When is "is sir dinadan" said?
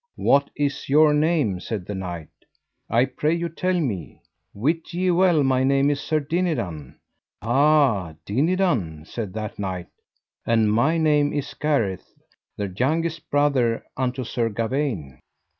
5.91-6.95